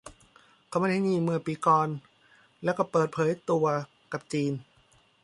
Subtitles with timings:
[0.67, 1.89] เขามานี่เมื่อปีก่อน
[2.63, 3.65] แล้วก็เปิดเผยตัว
[4.11, 4.53] กับจีน